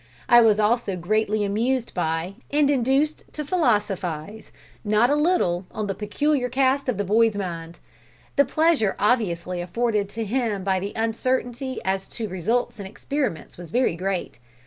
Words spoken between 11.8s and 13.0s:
as to results in